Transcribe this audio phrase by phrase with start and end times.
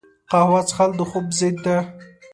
[0.29, 1.77] قهوه څښل د خوب ضد ده